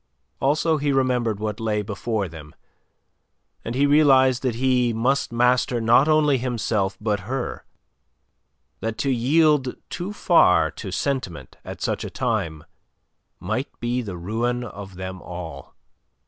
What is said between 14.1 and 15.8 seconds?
ruin of them all.